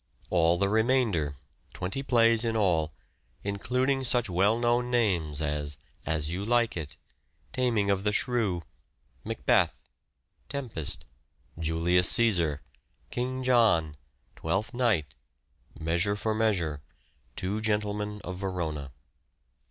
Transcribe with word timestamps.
All 0.31 0.57
the 0.57 0.67
remainder, 0.67 1.35
twenty 1.73 2.01
plays 2.01 2.43
in 2.43 2.57
all, 2.57 2.91
including 3.43 4.03
such 4.03 4.31
well 4.31 4.57
known 4.57 4.89
names 4.89 5.43
as, 5.43 5.77
As 6.07 6.31
You 6.31 6.43
Like 6.43 6.75
It. 6.75 6.97
Taming 7.53 7.91
of 7.91 8.03
the 8.03 8.11
Shrew. 8.11 8.63
Macbeth. 9.23 9.83
Tempest. 10.49 11.05
Julius 11.59 12.09
Caesar. 12.09 12.63
King 13.11 13.43
John. 13.43 13.95
Twelfth 14.35 14.73
Night. 14.73 15.13
Measure 15.79 16.15
for 16.15 16.33
Measure. 16.33 16.81
Two 17.35 17.59
Gentlemen 17.61 18.21
of 18.23 18.37
Verona. 18.37 18.89